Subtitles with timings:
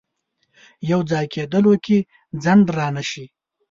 [0.91, 1.97] یو ځای کېدلو کې
[2.43, 3.25] ځنډ رانه شي.